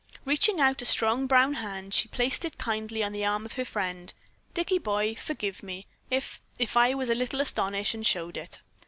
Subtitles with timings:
[0.25, 3.63] Reaching out a strong brown hand, she placed it kindly on the arm of her
[3.63, 4.11] friend.
[4.55, 8.61] "Dicky, boy, forgive me, if if I was a little astonished and showed it.